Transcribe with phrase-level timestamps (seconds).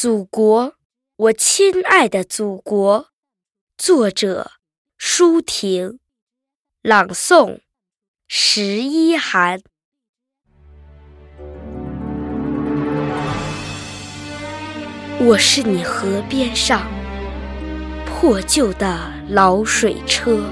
[0.00, 0.74] 祖国，
[1.16, 3.08] 我亲爱的祖国。
[3.76, 4.52] 作者：
[4.96, 5.98] 舒婷，
[6.82, 7.58] 朗诵：
[8.28, 9.60] 十一寒。
[15.18, 16.86] 我是你河边上
[18.06, 20.44] 破旧的老水车，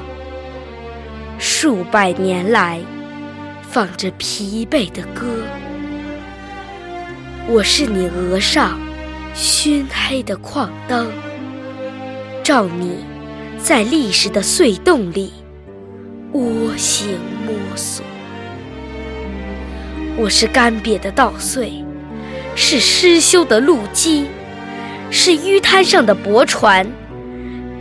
[1.39, 2.85] 数百年来
[3.63, 5.25] 放着疲惫的歌。
[7.47, 8.85] 我是你额上。
[9.37, 11.13] 熏黑的矿灯，
[12.43, 13.05] 照你
[13.59, 15.31] 在历史的隧洞里
[16.33, 18.03] 蜗行摸索。
[20.17, 21.85] 我是干瘪的稻穗，
[22.55, 24.25] 是失修的路基，
[25.11, 26.91] 是淤滩上的驳船，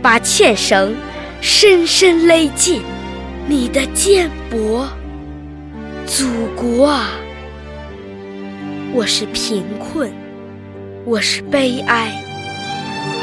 [0.02, 0.94] 把纤绳
[1.40, 2.82] 深深勒进
[3.48, 4.84] 你的肩膊。
[6.04, 7.12] 祖国啊，
[8.92, 10.12] 我是贫困。
[11.08, 12.20] 我是悲哀，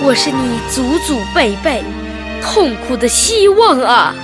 [0.01, 1.83] 我是你祖祖辈辈
[2.41, 4.15] 痛苦的希望啊！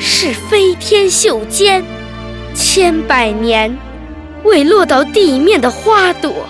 [0.00, 1.84] 是飞天袖间
[2.56, 3.72] 千百年
[4.42, 6.44] 未落到地面的花朵。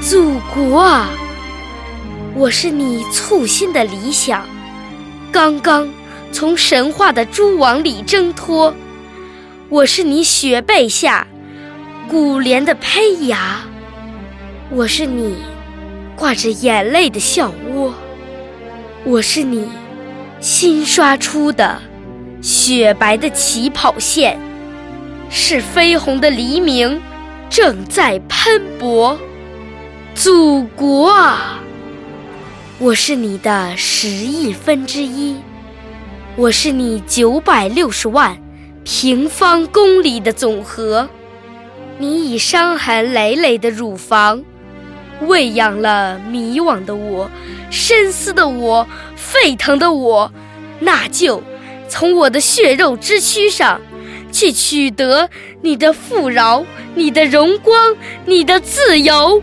[0.00, 1.08] 祖国啊，
[2.36, 4.46] 我是你簇新的理想，
[5.32, 5.88] 刚刚
[6.30, 8.72] 从神话的蛛网里挣脱。
[9.68, 11.26] 我是你雪被下
[12.08, 13.62] 古莲的胚芽。
[14.70, 15.36] 我是你
[16.14, 17.94] 挂着眼泪的笑窝，
[19.02, 19.66] 我是你
[20.40, 21.80] 新刷出的
[22.42, 24.38] 雪白的起跑线，
[25.30, 27.00] 是绯红的黎明
[27.48, 29.16] 正在喷薄。
[30.14, 31.60] 祖国啊，
[32.78, 35.36] 我是你的十亿分之一，
[36.36, 38.36] 我是你九百六十万
[38.84, 41.08] 平方公里的总和，
[41.96, 44.44] 你以伤痕累累的乳房。
[45.22, 47.30] 喂养了迷惘的我，
[47.70, 50.32] 深思的我，沸腾的我，
[50.80, 51.42] 那就
[51.88, 53.80] 从我的血肉之躯上
[54.30, 55.28] 去取得
[55.62, 56.64] 你的富饶、
[56.94, 57.96] 你的荣光、
[58.26, 59.42] 你的自由，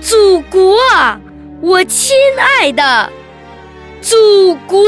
[0.00, 1.20] 祖国啊，
[1.60, 3.10] 我亲爱的
[4.00, 4.82] 祖国。